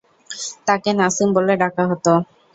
[0.67, 2.05] তাঁকে নাসিম বলে ডাকা হত।